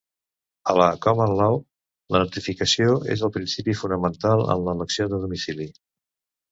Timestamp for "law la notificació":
1.41-2.97